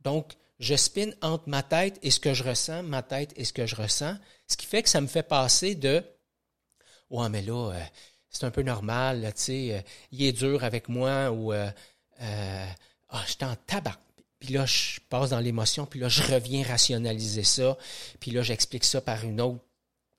Donc, 0.00 0.32
je 0.58 0.74
spin 0.74 1.10
entre 1.20 1.50
ma 1.50 1.62
tête 1.62 1.98
et 2.02 2.10
ce 2.10 2.18
que 2.18 2.32
je 2.32 2.44
ressens, 2.44 2.82
ma 2.82 3.02
tête 3.02 3.34
et 3.36 3.44
ce 3.44 3.52
que 3.52 3.66
je 3.66 3.76
ressens, 3.76 4.16
ce 4.46 4.56
qui 4.56 4.64
fait 4.64 4.82
que 4.82 4.88
ça 4.88 5.02
me 5.02 5.06
fait 5.06 5.22
passer 5.22 5.74
de 5.74 6.02
Ouais, 7.10 7.28
mais 7.28 7.42
là, 7.42 7.72
euh, 7.72 7.84
c'est 8.30 8.44
un 8.44 8.50
peu 8.50 8.62
normal, 8.62 9.30
tu 9.36 9.42
sais, 9.42 9.74
euh, 9.74 9.80
il 10.12 10.22
est 10.22 10.32
dur 10.32 10.64
avec 10.64 10.88
moi 10.88 11.30
ou 11.30 11.52
euh, 11.52 11.68
ah, 12.18 13.22
je 13.26 13.32
suis 13.32 13.44
en 13.44 13.54
tabac. 13.66 13.98
Puis 14.40 14.54
là, 14.54 14.64
je 14.64 14.98
passe 15.10 15.28
dans 15.28 15.40
l'émotion, 15.40 15.84
puis 15.84 16.00
là, 16.00 16.08
je 16.08 16.22
reviens 16.22 16.64
rationaliser 16.64 17.44
ça, 17.44 17.76
puis 18.18 18.30
là, 18.30 18.40
j'explique 18.40 18.84
ça 18.84 19.02
par 19.02 19.24
une 19.24 19.42
autre 19.42 19.62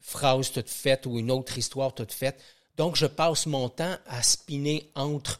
phrase 0.03 0.51
toute 0.51 0.69
faite 0.69 1.07
ou 1.07 1.17
une 1.17 1.31
autre 1.31 1.57
histoire 1.57 1.95
toute 1.95 2.11
faite. 2.11 2.39
Donc, 2.77 2.95
je 2.95 3.05
passe 3.05 3.47
mon 3.47 3.69
temps 3.69 3.97
à 4.05 4.21
spinner 4.21 4.91
entre 4.93 5.39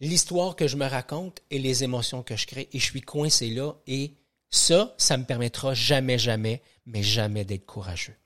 l'histoire 0.00 0.56
que 0.56 0.66
je 0.66 0.76
me 0.76 0.86
raconte 0.86 1.40
et 1.50 1.58
les 1.58 1.84
émotions 1.84 2.22
que 2.22 2.36
je 2.36 2.46
crée. 2.46 2.68
Et 2.72 2.78
je 2.78 2.84
suis 2.84 3.00
coincé 3.00 3.50
là. 3.50 3.74
Et 3.86 4.16
ça, 4.50 4.94
ça 4.98 5.16
me 5.16 5.24
permettra 5.24 5.72
jamais, 5.72 6.18
jamais, 6.18 6.62
mais 6.84 7.02
jamais 7.02 7.44
d'être 7.44 7.64
courageux. 7.64 8.16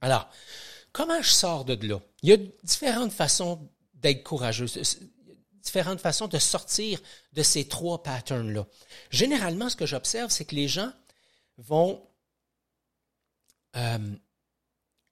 Alors, 0.00 0.28
comment 0.92 1.22
je 1.22 1.30
sors 1.30 1.64
de 1.64 1.74
là? 1.86 2.00
Il 2.22 2.28
y 2.28 2.32
a 2.32 2.38
différentes 2.62 3.12
façons 3.12 3.70
d'être 3.94 4.24
courageux, 4.24 4.66
différentes 5.62 6.00
façons 6.00 6.26
de 6.26 6.38
sortir 6.38 7.00
de 7.32 7.42
ces 7.42 7.66
trois 7.66 8.02
patterns-là. 8.02 8.66
Généralement, 9.10 9.70
ce 9.70 9.76
que 9.76 9.86
j'observe, 9.86 10.30
c'est 10.30 10.44
que 10.44 10.56
les 10.56 10.68
gens 10.68 10.92
vont 11.56 12.02
euh, 13.76 13.98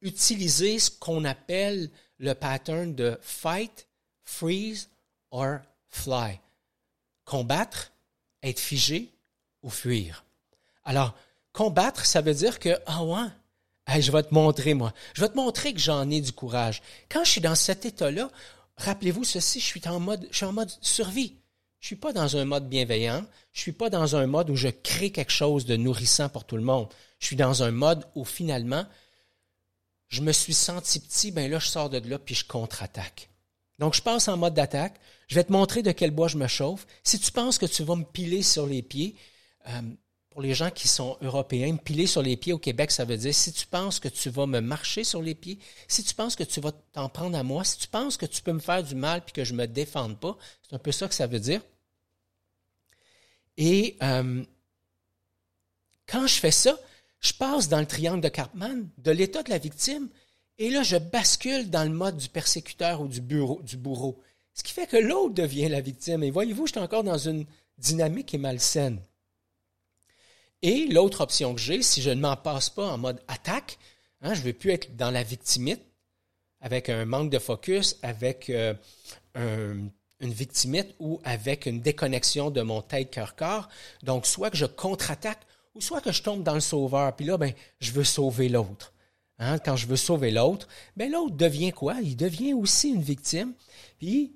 utiliser 0.00 0.78
ce 0.78 0.90
qu'on 0.90 1.24
appelle 1.24 1.90
le 2.18 2.34
pattern 2.34 2.94
de 2.94 3.18
fight, 3.22 3.86
freeze 4.22 4.88
or 5.30 5.58
fly. 5.88 6.40
Combattre, 7.24 7.92
être 8.42 8.60
figé 8.60 9.12
ou 9.62 9.70
fuir. 9.70 10.24
Alors, 10.84 11.14
combattre, 11.52 12.04
ça 12.04 12.20
veut 12.20 12.34
dire 12.34 12.58
que, 12.58 12.78
ah 12.86 13.04
ouais, 13.04 14.00
je 14.00 14.12
vais 14.12 14.22
te 14.22 14.34
montrer, 14.34 14.74
moi. 14.74 14.92
Je 15.14 15.20
vais 15.20 15.28
te 15.28 15.36
montrer 15.36 15.72
que 15.72 15.80
j'en 15.80 16.08
ai 16.10 16.20
du 16.20 16.32
courage. 16.32 16.82
Quand 17.08 17.24
je 17.24 17.30
suis 17.30 17.40
dans 17.40 17.54
cet 17.54 17.84
état-là, 17.84 18.30
rappelez-vous 18.76 19.24
ceci, 19.24 19.60
je 19.60 19.64
suis 19.64 19.88
en 19.88 20.00
mode, 20.00 20.26
je 20.30 20.36
suis 20.36 20.46
en 20.46 20.52
mode 20.52 20.70
survie. 20.80 21.34
Je 21.80 21.86
suis 21.86 21.96
pas 21.96 22.12
dans 22.12 22.36
un 22.36 22.44
mode 22.44 22.68
bienveillant. 22.68 23.24
Je 23.52 23.60
suis 23.60 23.72
pas 23.72 23.90
dans 23.90 24.14
un 24.14 24.26
mode 24.26 24.50
où 24.50 24.56
je 24.56 24.68
crée 24.68 25.10
quelque 25.10 25.32
chose 25.32 25.64
de 25.64 25.76
nourrissant 25.76 26.28
pour 26.28 26.44
tout 26.44 26.56
le 26.56 26.62
monde. 26.62 26.88
Je 27.18 27.26
suis 27.26 27.36
dans 27.36 27.62
un 27.62 27.70
mode 27.70 28.06
où 28.14 28.24
finalement, 28.24 28.86
je 30.08 30.20
me 30.22 30.32
suis 30.32 30.54
senti 30.54 31.00
petit, 31.00 31.30
ben 31.30 31.50
là, 31.50 31.58
je 31.58 31.68
sors 31.68 31.88
de 31.88 31.98
là, 32.08 32.18
puis 32.18 32.34
je 32.34 32.44
contre-attaque. 32.44 33.30
Donc, 33.78 33.94
je 33.94 34.02
passe 34.02 34.28
en 34.28 34.36
mode 34.36 34.54
d'attaque. 34.54 35.00
Je 35.26 35.34
vais 35.34 35.44
te 35.44 35.52
montrer 35.52 35.82
de 35.82 35.92
quel 35.92 36.10
bois 36.10 36.28
je 36.28 36.36
me 36.36 36.48
chauffe. 36.48 36.86
Si 37.02 37.18
tu 37.18 37.32
penses 37.32 37.56
que 37.56 37.66
tu 37.66 37.82
vas 37.82 37.96
me 37.96 38.04
piler 38.04 38.42
sur 38.42 38.66
les 38.66 38.82
pieds, 38.82 39.16
euh, 39.68 39.80
pour 40.30 40.40
les 40.40 40.54
gens 40.54 40.70
qui 40.70 40.86
sont 40.86 41.16
européens, 41.22 41.72
me 41.72 41.78
piler 41.78 42.06
sur 42.06 42.22
les 42.22 42.36
pieds 42.36 42.52
au 42.52 42.58
Québec, 42.58 42.92
ça 42.92 43.04
veut 43.04 43.16
dire 43.16 43.34
si 43.34 43.52
tu 43.52 43.66
penses 43.66 43.98
que 43.98 44.08
tu 44.08 44.30
vas 44.30 44.46
me 44.46 44.60
marcher 44.60 45.02
sur 45.02 45.20
les 45.20 45.34
pieds, 45.34 45.58
si 45.88 46.04
tu 46.04 46.14
penses 46.14 46.36
que 46.36 46.44
tu 46.44 46.60
vas 46.60 46.72
t'en 46.92 47.08
prendre 47.08 47.36
à 47.36 47.42
moi, 47.42 47.64
si 47.64 47.78
tu 47.78 47.88
penses 47.88 48.16
que 48.16 48.26
tu 48.26 48.40
peux 48.40 48.52
me 48.52 48.60
faire 48.60 48.82
du 48.82 48.94
mal 48.94 49.22
puis 49.24 49.32
que 49.32 49.44
je 49.44 49.54
me 49.54 49.66
défende 49.66 50.18
pas, 50.18 50.38
c'est 50.62 50.76
un 50.76 50.78
peu 50.78 50.92
ça 50.92 51.08
que 51.08 51.14
ça 51.14 51.26
veut 51.26 51.40
dire. 51.40 51.60
Et 53.56 53.96
euh, 54.02 54.44
quand 56.06 56.26
je 56.26 56.34
fais 56.34 56.52
ça, 56.52 56.78
je 57.18 57.32
passe 57.32 57.68
dans 57.68 57.80
le 57.80 57.86
triangle 57.86 58.20
de 58.20 58.28
Cartman, 58.28 58.88
de 58.98 59.10
l'état 59.10 59.42
de 59.42 59.50
la 59.50 59.58
victime, 59.58 60.08
et 60.58 60.70
là, 60.70 60.82
je 60.82 60.96
bascule 60.96 61.70
dans 61.70 61.84
le 61.84 61.90
mode 61.90 62.18
du 62.18 62.28
persécuteur 62.28 63.00
ou 63.00 63.08
du, 63.08 63.20
du 63.20 63.76
bourreau. 63.78 64.20
Ce 64.52 64.62
qui 64.62 64.72
fait 64.72 64.86
que 64.86 64.98
l'autre 64.98 65.34
devient 65.34 65.68
la 65.68 65.80
victime. 65.80 66.22
Et 66.22 66.30
voyez-vous, 66.30 66.66
je 66.66 66.72
suis 66.72 66.80
encore 66.80 67.02
dans 67.02 67.16
une 67.16 67.46
dynamique 67.78 68.26
qui 68.26 68.36
est 68.36 68.38
malsaine. 68.38 69.00
Et 70.62 70.86
l'autre 70.86 71.22
option 71.22 71.54
que 71.54 71.60
j'ai, 71.60 71.82
si 71.82 72.02
je 72.02 72.10
ne 72.10 72.20
m'en 72.20 72.36
passe 72.36 72.68
pas 72.70 72.86
en 72.86 72.98
mode 72.98 73.20
attaque, 73.28 73.78
hein, 74.20 74.34
je 74.34 74.40
ne 74.40 74.46
veux 74.46 74.52
plus 74.52 74.70
être 74.70 74.96
dans 74.96 75.10
la 75.10 75.22
victimite, 75.22 75.80
avec 76.60 76.88
un 76.88 77.04
manque 77.06 77.30
de 77.30 77.38
focus, 77.38 77.96
avec 78.02 78.50
euh, 78.50 78.74
une 79.34 80.32
victimite 80.32 80.94
ou 80.98 81.20
avec 81.24 81.66
une 81.66 81.80
déconnexion 81.80 82.50
de 82.50 82.60
mon 82.60 82.82
tête-cœur-corps. 82.82 83.68
Donc, 84.02 84.26
soit 84.26 84.50
que 84.50 84.58
je 84.58 84.66
contre-attaque 84.66 85.40
ou 85.74 85.80
soit 85.80 86.00
que 86.00 86.12
je 86.12 86.22
tombe 86.22 86.42
dans 86.42 86.54
le 86.54 86.60
sauveur, 86.60 87.14
puis 87.16 87.24
là, 87.24 87.38
ben, 87.38 87.52
je 87.80 87.92
veux 87.92 88.04
sauver 88.04 88.48
l'autre. 88.48 88.92
Hein, 89.38 89.58
quand 89.58 89.76
je 89.76 89.86
veux 89.86 89.96
sauver 89.96 90.30
l'autre, 90.30 90.68
ben 90.96 91.10
l'autre 91.10 91.34
devient 91.34 91.72
quoi? 91.72 91.96
Il 92.02 92.14
devient 92.14 92.52
aussi 92.52 92.90
une 92.90 93.00
victime, 93.00 93.54
puis 93.98 94.34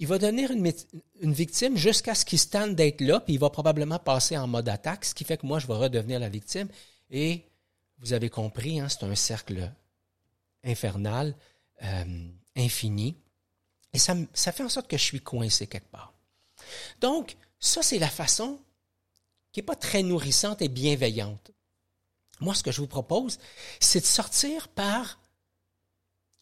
il 0.00 0.06
va 0.06 0.18
devenir 0.18 0.50
une, 0.50 1.32
victime 1.32 1.76
jusqu'à 1.76 2.14
ce 2.14 2.24
qu'il 2.24 2.38
se 2.38 2.48
tente 2.48 2.74
d'être 2.74 3.02
là, 3.02 3.20
puis 3.20 3.34
il 3.34 3.38
va 3.38 3.50
probablement 3.50 3.98
passer 3.98 4.36
en 4.38 4.46
mode 4.46 4.66
attaque, 4.70 5.04
ce 5.04 5.14
qui 5.14 5.24
fait 5.24 5.36
que 5.36 5.46
moi, 5.46 5.58
je 5.58 5.66
vais 5.66 5.74
redevenir 5.74 6.18
la 6.18 6.30
victime. 6.30 6.68
Et 7.10 7.44
vous 7.98 8.14
avez 8.14 8.30
compris, 8.30 8.80
hein, 8.80 8.88
c'est 8.88 9.04
un 9.04 9.14
cercle 9.14 9.70
infernal, 10.64 11.36
euh, 11.82 12.28
infini. 12.56 13.14
Et 13.92 13.98
ça, 13.98 14.16
ça 14.32 14.52
fait 14.52 14.62
en 14.62 14.70
sorte 14.70 14.88
que 14.88 14.96
je 14.96 15.04
suis 15.04 15.20
coincé 15.20 15.66
quelque 15.66 15.90
part. 15.90 16.14
Donc, 17.02 17.36
ça, 17.58 17.82
c'est 17.82 17.98
la 17.98 18.08
façon 18.08 18.58
qui 19.52 19.60
n'est 19.60 19.66
pas 19.66 19.76
très 19.76 20.02
nourrissante 20.02 20.62
et 20.62 20.68
bienveillante. 20.68 21.50
Moi, 22.40 22.54
ce 22.54 22.62
que 22.62 22.72
je 22.72 22.80
vous 22.80 22.86
propose, 22.86 23.38
c'est 23.80 24.00
de 24.00 24.06
sortir 24.06 24.68
par 24.68 25.20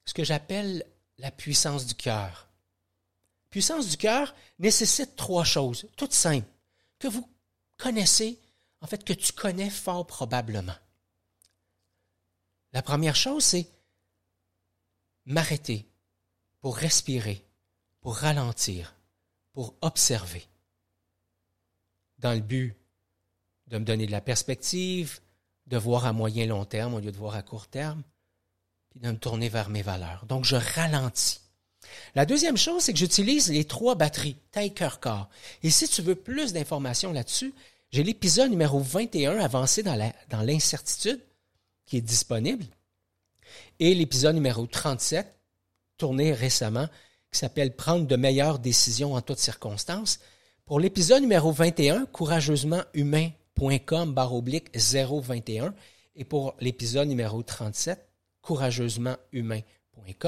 ce 0.05 0.15
que 0.15 0.23
j'appelle 0.23 0.87
la 1.19 1.33
puissance 1.33 1.87
du 1.87 1.97
cœur. 1.97 2.48
Puissance 3.50 3.88
du 3.88 3.97
cœur 3.97 4.35
nécessite 4.59 5.17
trois 5.17 5.45
choses, 5.45 5.88
toutes 5.97 6.12
simples, 6.12 6.49
que 6.99 7.09
vous 7.09 7.28
connaissez, 7.76 8.38
en 8.81 8.87
fait, 8.87 9.05
que 9.05 9.12
tu 9.12 9.33
connais 9.33 9.71
fort 9.71 10.07
probablement. 10.07 10.76
La 12.73 12.83
première 12.83 13.17
chose, 13.17 13.45
c'est 13.45 13.69
m'arrêter 15.25 15.88
pour 16.61 16.76
respirer, 16.76 17.45
pour 18.00 18.17
ralentir, 18.17 18.95
pour 19.52 19.75
observer, 19.81 20.47
dans 22.19 22.35
le 22.35 22.40
but 22.40 22.76
de 23.69 23.78
me 23.78 23.85
donner 23.85 24.07
de 24.07 24.12
la 24.12 24.21
perspective, 24.21 25.21
de 25.67 25.76
voir 25.76 26.07
à 26.07 26.12
moyen 26.12 26.47
long 26.47 26.64
terme 26.64 26.95
au 26.95 27.00
lieu 27.00 27.12
de 27.12 27.17
voir 27.17 27.35
à 27.35 27.43
court 27.43 27.69
terme, 27.69 28.02
puis 28.90 29.00
de 29.00 29.11
me 29.11 29.19
tourner 29.19 29.49
vers 29.49 29.69
mes 29.69 29.83
valeurs. 29.83 30.26
Donc, 30.26 30.45
je 30.45 30.57
ralentis. 30.57 31.40
La 32.14 32.26
deuxième 32.26 32.57
chose, 32.57 32.83
c'est 32.83 32.92
que 32.92 32.99
j'utilise 32.99 33.50
les 33.50 33.64
trois 33.64 33.95
batteries, 33.95 34.37
taille, 34.50 34.75
cœur, 34.75 35.00
corps. 35.00 35.28
Et 35.62 35.71
si 35.71 35.88
tu 35.88 36.02
veux 36.02 36.14
plus 36.14 36.52
d'informations 36.52 37.12
là-dessus, 37.12 37.54
j'ai 37.90 38.02
l'épisode 38.02 38.50
numéro 38.50 38.80
21, 38.80 39.38
avancé 39.38 39.83
dans 39.83 40.42
l'incertitude, 40.42 41.21
qui 41.87 41.97
est 41.97 42.02
disponible. 42.02 42.66
et 43.80 43.95
l'épisode 43.95 44.35
numéro 44.35 44.66
37, 44.66 45.35
tourné 45.97 46.33
récemment, 46.33 46.88
qui 47.33 47.38
s'appelle 47.38 47.75
Prendre 47.75 48.07
de 48.07 48.16
meilleures 48.16 48.59
décisions 48.59 49.14
en 49.14 49.23
toutes 49.23 49.38
circonstances. 49.38 50.18
Pour 50.66 50.80
l'épisode 50.80 51.23
numéro 51.23 51.52
21, 51.52 52.07
courageusementhumain.com 52.07 54.12
barre 54.12 54.35
oblique 54.35 54.76
021. 54.76 55.75
Et 56.16 56.25
pour 56.25 56.57
l'épisode 56.61 57.09
numéro 57.09 57.42
37, 57.42 58.07
courageusementhumain.com 58.42 59.77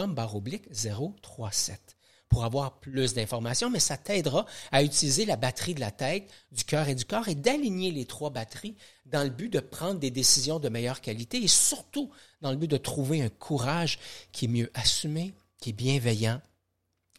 barre 0.09 0.37
oblique 0.37 0.69
037 0.73 1.97
pour 2.29 2.45
avoir 2.45 2.79
plus 2.79 3.13
d'informations, 3.13 3.71
mais 3.71 3.81
ça 3.81 3.97
t'aidera 3.97 4.47
à 4.71 4.85
utiliser 4.85 5.25
la 5.25 5.37
batterie 5.37 5.75
de 5.75 5.81
la 5.81 5.91
tête, 5.91 6.31
du 6.53 6.63
cœur 6.65 6.89
et 6.89 6.95
du 6.95 7.05
corps 7.05 7.29
et 7.29 7.35
d'aligner 7.35 7.91
les 7.91 8.05
trois 8.05 8.31
batteries 8.31 8.77
dans 9.05 9.25
le 9.25 9.31
but 9.31 9.53
de 9.53 9.59
prendre 9.59 9.99
des 9.99 10.13
décisions 10.13 10.61
de 10.61 10.69
meilleure 10.69 11.01
qualité 11.01 11.43
et 11.43 11.49
surtout 11.49 12.09
dans 12.41 12.53
le 12.53 12.57
but 12.57 12.71
de 12.71 12.77
trouver 12.77 13.21
un 13.21 13.29
courage 13.29 13.99
qui 14.31 14.45
est 14.45 14.49
mieux 14.49 14.71
assumé, 14.75 15.35
qui 15.61 15.71
est 15.71 15.73
bienveillant 15.73 16.41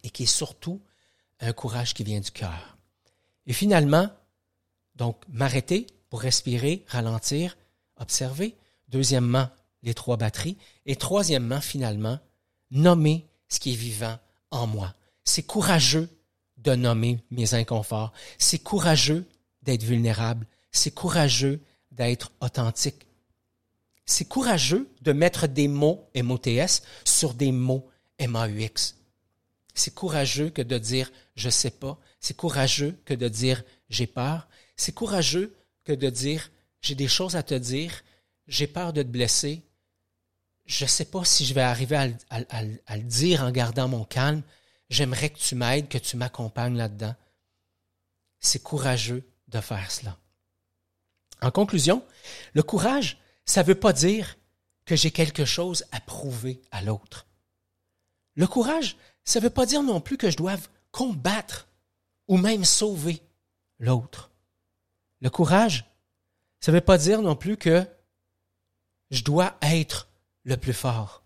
et 0.04 0.10
qui 0.10 0.24
est 0.24 0.26
surtout 0.26 0.82
un 1.42 1.52
courage 1.52 1.94
qui 1.94 2.06
vient 2.06 2.22
du 2.22 2.32
cœur. 2.32 2.78
Et 3.48 3.54
finalement, 3.54 4.10
donc 4.96 5.18
m'arrêter 5.28 5.88
pour 6.10 6.22
respirer, 6.22 6.86
ralentir, 6.88 7.58
observer. 7.98 8.56
Deuxièmement, 8.88 9.50
les 9.84 9.94
trois 9.94 10.18
batteries. 10.18 10.58
Et 10.86 10.96
troisièmement, 10.96 11.62
finalement, 11.62 12.20
nommer 12.72 13.28
ce 13.50 13.60
qui 13.60 13.74
est 13.74 13.76
vivant 13.76 14.18
en 14.50 14.68
moi. 14.68 14.96
C'est 15.24 15.44
courageux 15.44 16.10
de 16.58 16.76
nommer 16.76 17.20
mes 17.32 17.54
inconforts. 17.54 18.14
C'est 18.38 18.60
courageux 18.60 19.26
d'être 19.64 19.84
vulnérable. 19.84 20.48
C'est 20.72 20.94
courageux 20.94 21.62
d'être 21.92 22.32
authentique. 22.40 23.08
C'est 24.06 24.28
courageux 24.28 24.90
de 25.02 25.14
mettre 25.14 25.48
des 25.48 25.68
mots 25.68 26.10
MOTS 26.16 26.82
sur 27.06 27.34
des 27.34 27.52
mots 27.52 27.88
MAUX. 28.20 28.96
C'est 29.74 29.94
courageux 29.94 30.50
que 30.50 30.62
de 30.62 30.78
dire 30.78 31.12
je 31.36 31.50
sais 31.50 31.72
pas. 31.72 31.98
C'est 32.20 32.36
courageux 32.36 32.98
que 33.06 33.14
de 33.14 33.28
dire 33.28 33.64
j'ai 33.90 34.08
peur. 34.08 34.48
C'est 34.76 34.94
courageux 34.94 35.56
que 35.84 35.94
de 35.94 36.10
dire 36.10 36.52
j'ai 36.82 36.96
des 36.96 37.08
choses 37.08 37.36
à 37.36 37.44
te 37.44 37.54
dire. 37.54 38.04
J'ai 38.48 38.68
peur 38.68 38.92
de 38.92 39.04
te 39.04 39.08
blesser. 39.08 39.62
Je 40.66 40.86
ne 40.86 40.90
sais 40.90 41.06
pas 41.06 41.26
si 41.26 41.46
je 41.46 41.54
vais 41.54 41.62
arriver 41.62 42.16
à, 42.30 42.96
le 42.96 43.04
dire 43.04 43.44
en 43.44 43.52
gardant 43.52 43.88
mon 43.88 44.06
calme. 44.06 44.44
J'aimerais 44.90 45.30
que 45.30 45.40
tu 45.40 45.56
m'aides, 45.56 45.90
que 45.90 45.98
tu 45.98 46.18
m'accompagnes 46.18 46.78
là-dedans. 46.78 47.16
C'est 48.40 48.62
courageux 48.62 49.30
de 49.48 49.60
faire 49.60 49.92
cela. 49.92 50.18
En 51.42 51.52
conclusion, 51.52 52.06
le 52.54 52.64
courage, 52.64 53.18
ça 53.46 53.62
ne 53.62 53.68
veut 53.68 53.76
pas 53.76 53.94
dire 53.94 54.38
que 54.86 54.96
j'ai 54.96 55.12
quelque 55.12 55.46
chose 55.46 55.86
à 55.92 56.00
prouver 56.00 56.62
à 56.72 56.82
l'autre. 56.82 57.28
Le 58.36 58.48
courage, 58.48 58.98
ça 59.24 59.40
ne 59.40 59.44
veut 59.44 59.50
pas 59.50 59.66
dire 59.66 59.84
non 59.84 60.02
plus 60.02 60.18
que 60.18 60.30
je 60.30 60.38
doive 60.38 60.70
combattre 60.92 61.68
ou 62.28 62.38
même 62.38 62.66
sauver 62.66 63.22
l'autre. 63.80 64.32
Le 65.20 65.30
courage, 65.30 65.86
ça 66.60 66.72
ne 66.72 66.78
veut 66.78 66.84
pas 66.84 66.98
dire 66.98 67.22
non 67.22 67.36
plus 67.36 67.58
que 67.58 67.86
je 69.10 69.24
dois 69.24 69.58
être 69.62 70.08
le 70.44 70.58
plus 70.58 70.74
fort. 70.74 71.24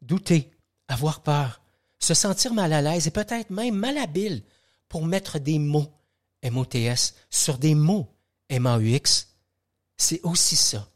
Douter, 0.00 0.50
avoir 0.88 1.22
peur, 1.22 1.60
se 1.98 2.14
sentir 2.14 2.54
mal 2.54 2.72
à 2.72 2.82
l'aise 2.82 3.06
et 3.06 3.12
peut-être 3.12 3.50
même 3.50 3.76
malhabile 3.76 4.42
pour 4.88 5.06
mettre 5.06 5.38
des 5.38 5.58
mots 5.58 5.92
MOTS 6.44 7.14
sur 7.30 7.58
des 7.58 7.74
mots 7.74 8.08
MAUX, 8.50 9.28
c'est 9.96 10.20
aussi 10.22 10.56
ça, 10.56 10.88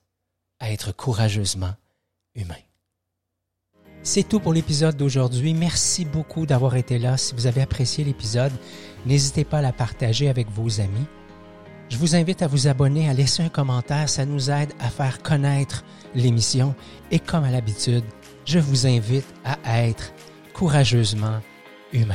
être 0.60 0.92
courageusement 0.92 1.74
humain. 2.34 2.56
C'est 4.02 4.28
tout 4.28 4.38
pour 4.38 4.52
l'épisode 4.52 4.96
d'aujourd'hui. 4.96 5.54
Merci 5.54 6.04
beaucoup 6.04 6.46
d'avoir 6.46 6.76
été 6.76 6.98
là. 6.98 7.16
Si 7.16 7.34
vous 7.34 7.46
avez 7.46 7.60
apprécié 7.60 8.04
l'épisode, 8.04 8.52
n'hésitez 9.04 9.44
pas 9.44 9.58
à 9.58 9.62
la 9.62 9.72
partager 9.72 10.28
avec 10.28 10.48
vos 10.48 10.80
amis. 10.80 11.06
Je 11.88 11.98
vous 11.98 12.14
invite 12.14 12.42
à 12.42 12.46
vous 12.46 12.66
abonner, 12.66 13.08
à 13.08 13.12
laisser 13.12 13.42
un 13.42 13.48
commentaire. 13.48 14.08
Ça 14.08 14.24
nous 14.26 14.50
aide 14.50 14.72
à 14.80 14.88
faire 14.88 15.22
connaître 15.22 15.84
l'émission. 16.14 16.74
Et 17.10 17.18
comme 17.18 17.44
à 17.44 17.50
l'habitude, 17.50 18.04
je 18.44 18.58
vous 18.58 18.86
invite 18.86 19.26
à 19.44 19.82
être 19.82 20.12
courageusement 20.52 21.40
humain. 21.92 22.14